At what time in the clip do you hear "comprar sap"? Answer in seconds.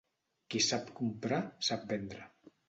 1.01-1.87